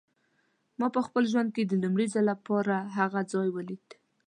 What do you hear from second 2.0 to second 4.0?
ځل لپاره هغه ځای لیده.